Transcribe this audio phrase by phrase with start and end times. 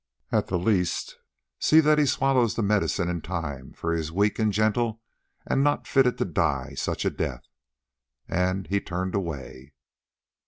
[0.31, 1.19] At the least
[1.59, 4.99] see that he swallows the medicine in time, for he is weak and gentle
[5.45, 7.43] and not fitted to die such a death,"
[8.27, 9.73] and he turned away.